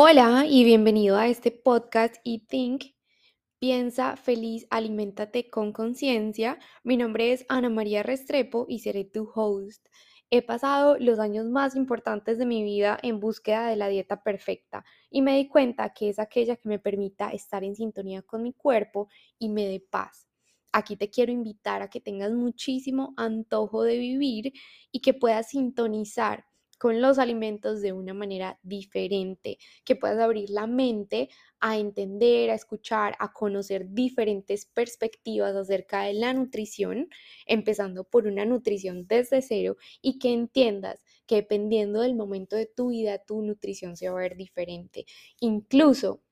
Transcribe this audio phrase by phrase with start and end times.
[0.00, 2.84] Hola y bienvenido a este podcast y Think.
[3.58, 6.60] Piensa feliz, aliméntate con conciencia.
[6.84, 9.84] Mi nombre es Ana María Restrepo y seré tu host.
[10.30, 14.84] He pasado los años más importantes de mi vida en búsqueda de la dieta perfecta
[15.10, 18.52] y me di cuenta que es aquella que me permita estar en sintonía con mi
[18.52, 20.28] cuerpo y me dé paz.
[20.70, 24.52] Aquí te quiero invitar a que tengas muchísimo antojo de vivir
[24.92, 26.44] y que puedas sintonizar
[26.78, 31.28] con los alimentos de una manera diferente, que puedas abrir la mente
[31.60, 37.08] a entender, a escuchar, a conocer diferentes perspectivas acerca de la nutrición,
[37.46, 42.90] empezando por una nutrición desde cero y que entiendas que dependiendo del momento de tu
[42.90, 45.04] vida, tu nutrición se va a ver diferente.
[45.40, 46.22] Incluso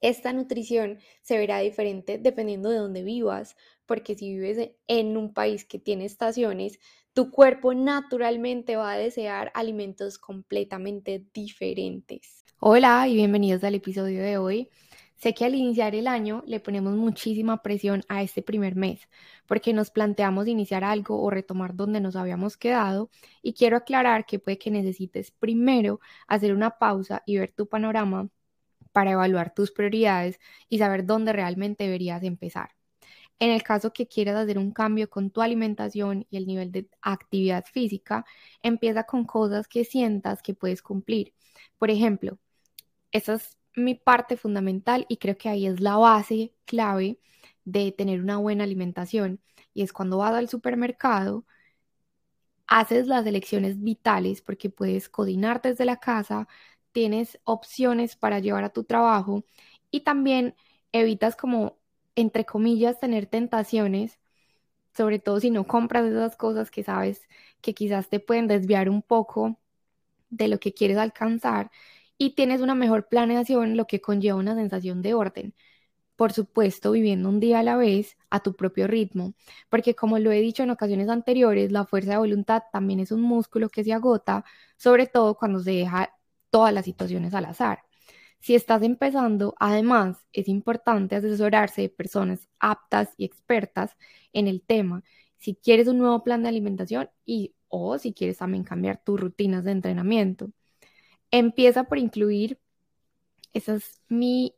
[0.00, 3.56] esta nutrición se verá diferente dependiendo de dónde vivas,
[3.88, 6.78] porque si vives en un país que tiene estaciones,
[7.14, 12.44] tu cuerpo naturalmente va a desear alimentos completamente diferentes.
[12.60, 14.68] Hola y bienvenidos al episodio de hoy.
[15.16, 19.08] Sé que al iniciar el año le ponemos muchísima presión a este primer mes
[19.46, 23.10] porque nos planteamos iniciar algo o retomar donde nos habíamos quedado
[23.42, 28.28] y quiero aclarar que puede que necesites primero hacer una pausa y ver tu panorama
[28.92, 32.77] para evaluar tus prioridades y saber dónde realmente deberías empezar.
[33.40, 36.88] En el caso que quieras hacer un cambio con tu alimentación y el nivel de
[37.02, 38.24] actividad física,
[38.62, 41.34] empieza con cosas que sientas que puedes cumplir.
[41.78, 42.38] Por ejemplo,
[43.12, 47.20] esa es mi parte fundamental y creo que ahí es la base clave
[47.64, 49.40] de tener una buena alimentación.
[49.74, 51.44] Y es cuando vas al supermercado,
[52.66, 56.48] haces las elecciones vitales porque puedes cocinar desde la casa,
[56.92, 59.44] tienes opciones para llevar a tu trabajo
[59.90, 60.54] y también
[60.92, 61.77] evitas como
[62.18, 64.18] entre comillas, tener tentaciones,
[64.96, 67.28] sobre todo si no compras esas cosas que sabes
[67.62, 69.58] que quizás te pueden desviar un poco
[70.30, 71.70] de lo que quieres alcanzar
[72.18, 75.54] y tienes una mejor planeación, lo que conlleva una sensación de orden.
[76.16, 79.34] Por supuesto, viviendo un día a la vez a tu propio ritmo,
[79.70, 83.22] porque como lo he dicho en ocasiones anteriores, la fuerza de voluntad también es un
[83.22, 84.44] músculo que se agota,
[84.76, 86.14] sobre todo cuando se deja
[86.50, 87.87] todas las situaciones al azar.
[88.40, 93.96] Si estás empezando, además, es importante asesorarse de personas aptas y expertas
[94.32, 95.02] en el tema.
[95.38, 99.64] Si quieres un nuevo plan de alimentación y o si quieres también cambiar tus rutinas
[99.64, 100.50] de entrenamiento.
[101.30, 102.58] Empieza por incluir,
[103.52, 104.54] ese es mi,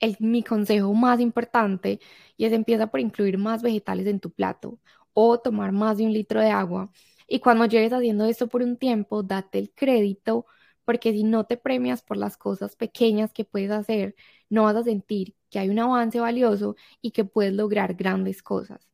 [0.00, 2.00] el, mi consejo más importante,
[2.36, 4.80] y es empieza por incluir más vegetales en tu plato
[5.14, 6.90] o tomar más de un litro de agua.
[7.28, 10.46] Y cuando llegues haciendo esto por un tiempo, date el crédito
[10.86, 14.14] porque si no te premias por las cosas pequeñas que puedes hacer,
[14.48, 18.88] no vas a sentir que hay un avance valioso y que puedes lograr grandes cosas.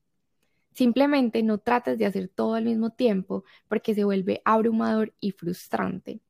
[0.75, 6.21] Simplemente no trates de hacer todo al mismo tiempo porque se vuelve abrumador y frustrante.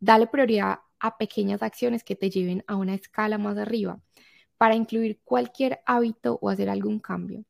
[0.00, 4.00] Dale prioridad a pequeñas acciones que te lleven a una escala más arriba
[4.56, 7.44] para incluir cualquier hábito o hacer algún cambio.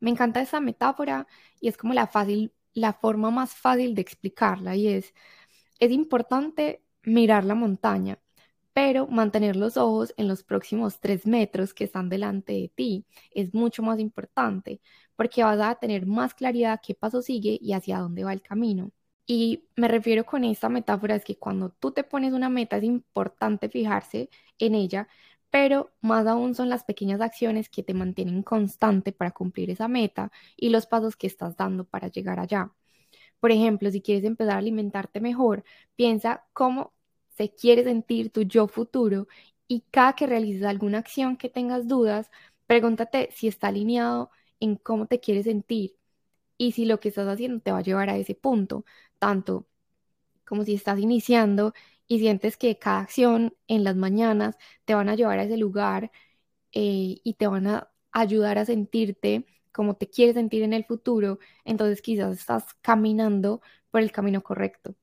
[0.00, 1.26] Me encanta esa metáfora
[1.60, 5.14] y es como la fácil, la forma más fácil de explicarla y es
[5.78, 8.18] es importante mirar la montaña,
[8.72, 13.54] pero mantener los ojos en los próximos tres metros que están delante de ti es
[13.54, 14.80] mucho más importante
[15.16, 18.92] porque vas a tener más claridad qué paso sigue y hacia dónde va el camino.
[19.26, 22.84] Y me refiero con esta metáfora es que cuando tú te pones una meta es
[22.84, 25.08] importante fijarse en ella,
[25.50, 30.30] pero más aún son las pequeñas acciones que te mantienen constante para cumplir esa meta
[30.56, 32.72] y los pasos que estás dando para llegar allá.
[33.40, 35.64] Por ejemplo, si quieres empezar a alimentarte mejor,
[35.96, 36.92] piensa cómo
[37.36, 39.28] se quiere sentir tu yo futuro
[39.68, 42.30] y cada que realices alguna acción que tengas dudas,
[42.66, 45.96] pregúntate si está alineado en cómo te quieres sentir
[46.58, 48.84] y si lo que estás haciendo te va a llevar a ese punto,
[49.18, 49.66] tanto
[50.44, 51.74] como si estás iniciando
[52.06, 56.10] y sientes que cada acción en las mañanas te van a llevar a ese lugar
[56.72, 59.46] eh, y te van a ayudar a sentirte
[59.78, 63.62] como te quieres sentir en el futuro, entonces quizás estás caminando
[63.92, 64.96] por el camino correcto.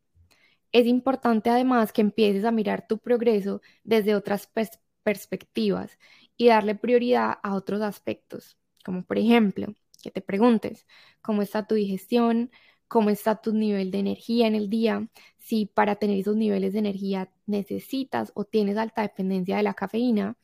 [0.73, 4.49] Es importante además que empieces a mirar tu progreso desde otras
[5.03, 5.97] perspectivas
[6.35, 9.73] y darle prioridad a otros aspectos, como por ejemplo,
[10.03, 10.85] que te preguntes
[11.21, 12.51] cómo está tu digestión,
[12.89, 15.07] cómo está tu nivel de energía en el día,
[15.37, 20.35] si para tener esos niveles de energía necesitas o tienes alta dependencia de la cafeína,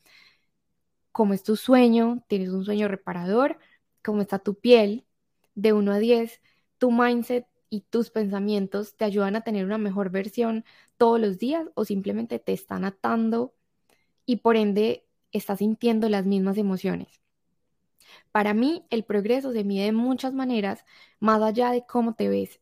[1.12, 3.58] cómo es tu sueño, tienes un sueño reparador
[4.02, 5.06] cómo está tu piel,
[5.54, 6.40] de 1 a 10,
[6.78, 10.64] tu mindset y tus pensamientos te ayudan a tener una mejor versión
[10.96, 13.54] todos los días o simplemente te están atando
[14.26, 17.20] y por ende estás sintiendo las mismas emociones.
[18.32, 20.84] Para mí, el progreso se mide de muchas maneras,
[21.20, 22.60] más allá de cómo te ves.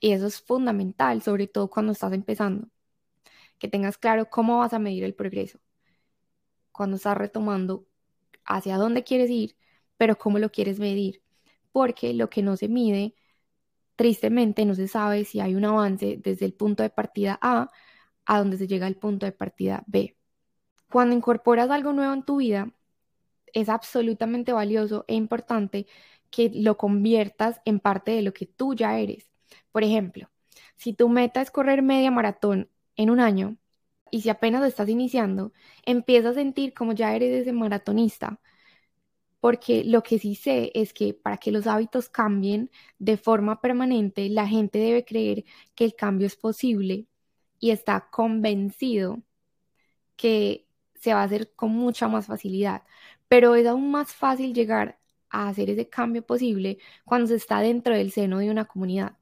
[0.00, 2.68] Y eso es fundamental, sobre todo cuando estás empezando.
[3.58, 5.58] que tengas claro cómo vas a medir el progreso.
[6.72, 7.86] Cuando estás retomando
[8.44, 9.56] hacia dónde quieres ir,
[9.96, 11.22] pero cómo lo quieres medir.
[11.72, 13.14] Porque lo que no se mide,
[13.96, 17.70] tristemente no se sabe si hay un avance desde el punto de partida A
[18.26, 20.16] a donde se llega al punto de partida B.
[20.90, 22.72] Cuando incorporas algo nuevo en tu vida,
[23.52, 25.86] es absolutamente valioso e importante
[26.30, 29.30] que lo conviertas en parte de lo que tú ya eres.
[29.72, 30.30] Por ejemplo,
[30.76, 33.56] si tu meta es correr media maratón en un año
[34.10, 35.52] y si apenas estás iniciando,
[35.84, 38.40] empieza a sentir como ya eres ese maratonista.
[39.44, 44.30] Porque lo que sí sé es que para que los hábitos cambien de forma permanente,
[44.30, 45.44] la gente debe creer
[45.74, 47.08] que el cambio es posible
[47.58, 49.22] y está convencido
[50.16, 52.84] que se va a hacer con mucha más facilidad.
[53.28, 54.98] Pero es aún más fácil llegar
[55.28, 59.18] a hacer ese cambio posible cuando se está dentro del seno de una comunidad.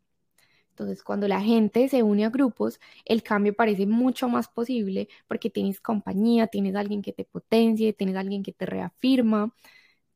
[0.71, 5.51] Entonces, cuando la gente se une a grupos, el cambio parece mucho más posible porque
[5.51, 9.53] tienes compañía, tienes alguien que te potencie, tienes alguien que te reafirma,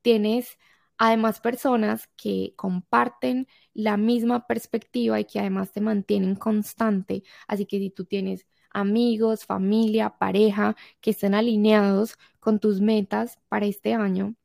[0.07, 0.57] tienes
[0.99, 7.25] además personas que comparten la misma perspectiva y que además te mantienen constante.
[7.49, 13.67] Así que si tú tienes amigos, familia, pareja que estén alineados con tus metas para
[13.67, 14.37] este año,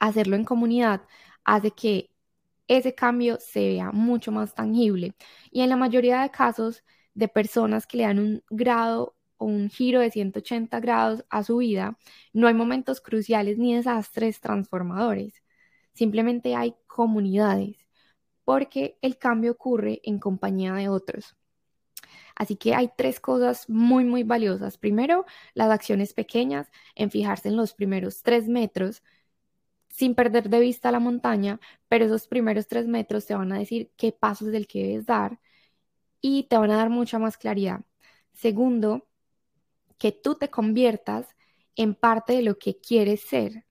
[0.00, 1.02] hacerlo en comunidad
[1.44, 2.10] hace que
[2.66, 5.14] ese cambio se vea mucho más tangible.
[5.52, 6.82] Y en la mayoría de casos
[7.14, 11.98] de personas que le dan un grado un giro de 180 grados a su vida,
[12.32, 15.42] no hay momentos cruciales ni desastres transformadores.
[15.94, 17.76] Simplemente hay comunidades,
[18.44, 21.36] porque el cambio ocurre en compañía de otros.
[22.34, 24.78] Así que hay tres cosas muy, muy valiosas.
[24.78, 29.02] Primero, las acciones pequeñas, en fijarse en los primeros tres metros
[29.88, 33.92] sin perder de vista la montaña, pero esos primeros tres metros te van a decir
[33.96, 35.38] qué pasos es el que debes dar
[36.20, 37.82] y te van a dar mucha más claridad.
[38.34, 39.08] Segundo,
[39.98, 41.28] que tú te conviertas
[41.76, 43.66] en parte de lo que quieres ser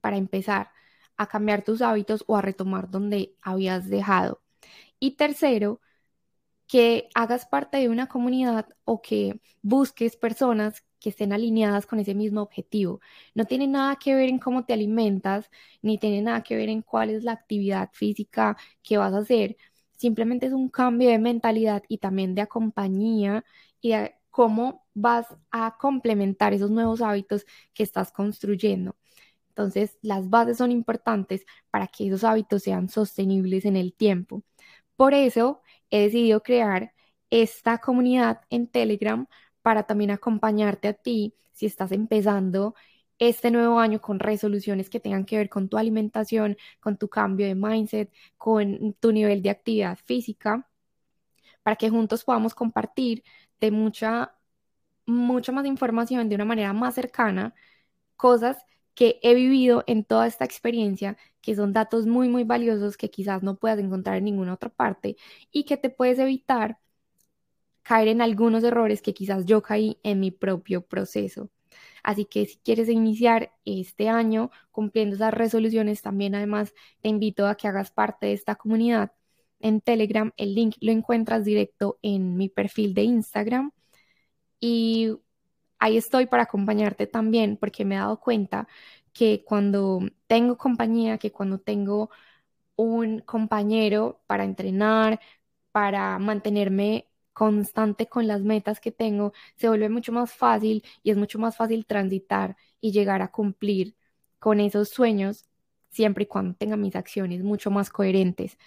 [0.00, 0.70] para empezar
[1.16, 4.42] a cambiar tus hábitos o a retomar donde habías dejado.
[5.00, 5.80] Y tercero,
[6.66, 12.14] que hagas parte de una comunidad o que busques personas que estén alineadas con ese
[12.14, 13.00] mismo objetivo.
[13.34, 15.50] No tiene nada que ver en cómo te alimentas,
[15.82, 19.56] ni tiene nada que ver en cuál es la actividad física que vas a hacer.
[19.96, 23.44] Simplemente es un cambio de mentalidad y también de compañía
[23.80, 28.94] y de cómo vas a complementar esos nuevos hábitos que estás construyendo.
[29.48, 34.42] Entonces, las bases son importantes para que esos hábitos sean sostenibles en el tiempo.
[34.94, 36.92] Por eso, he decidido crear
[37.30, 39.26] esta comunidad en Telegram
[39.62, 42.74] para también acompañarte a ti si estás empezando
[43.18, 47.46] este nuevo año con resoluciones que tengan que ver con tu alimentación, con tu cambio
[47.46, 50.68] de mindset, con tu nivel de actividad física,
[51.62, 53.24] para que juntos podamos compartir
[53.60, 54.34] de mucha,
[55.06, 57.54] mucha más información de una manera más cercana,
[58.16, 58.58] cosas
[58.94, 63.42] que he vivido en toda esta experiencia, que son datos muy, muy valiosos que quizás
[63.42, 65.16] no puedas encontrar en ninguna otra parte
[65.52, 66.78] y que te puedes evitar
[67.82, 71.50] caer en algunos errores que quizás yo caí en mi propio proceso.
[72.02, 77.56] Así que si quieres iniciar este año cumpliendo esas resoluciones, también además te invito a
[77.56, 79.12] que hagas parte de esta comunidad
[79.60, 80.32] en Telegram.
[80.36, 83.72] El link lo encuentras directo en mi perfil de Instagram.
[84.60, 85.12] Y
[85.78, 88.68] ahí estoy para acompañarte también porque me he dado cuenta
[89.12, 92.10] que cuando tengo compañía, que cuando tengo
[92.76, 95.20] un compañero para entrenar,
[95.72, 101.16] para mantenerme constante con las metas que tengo, se vuelve mucho más fácil y es
[101.18, 103.96] mucho más fácil transitar y llegar a cumplir
[104.38, 105.46] con esos sueños
[105.90, 108.58] siempre y cuando tenga mis acciones mucho más coherentes.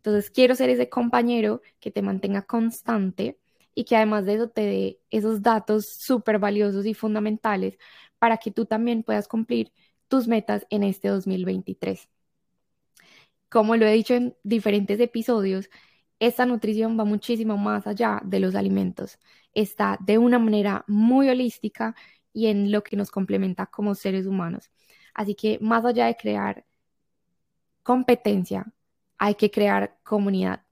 [0.00, 3.38] Entonces quiero ser ese compañero que te mantenga constante
[3.74, 7.78] y que además de eso te dé esos datos súper valiosos y fundamentales
[8.18, 9.72] para que tú también puedas cumplir
[10.08, 12.08] tus metas en este 2023.
[13.50, 15.68] Como lo he dicho en diferentes episodios,
[16.18, 19.18] esta nutrición va muchísimo más allá de los alimentos.
[19.54, 21.94] Está de una manera muy holística
[22.32, 24.70] y en lo que nos complementa como seres humanos.
[25.14, 26.64] Así que más allá de crear
[27.82, 28.72] competencia,
[29.20, 30.64] hay que crear comunidad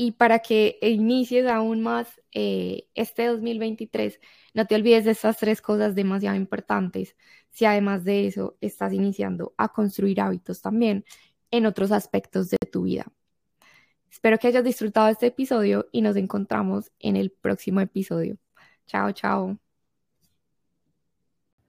[0.00, 4.20] y para que inicies aún más eh, este 2023,
[4.54, 7.16] no te olvides de estas tres cosas demasiado importantes.
[7.50, 11.04] Si además de eso estás iniciando a construir hábitos también
[11.50, 13.06] en otros aspectos de tu vida.
[14.08, 18.38] Espero que hayas disfrutado este episodio y nos encontramos en el próximo episodio.
[18.86, 19.67] Chao, chao.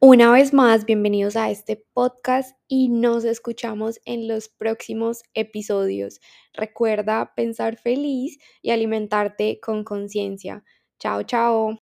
[0.02, 6.20] Una vez más, bienvenidos a este podcast y nos escuchamos en los próximos episodios.
[6.54, 10.64] Recuerda pensar feliz y alimentarte con conciencia.
[11.00, 11.79] Chao, chao.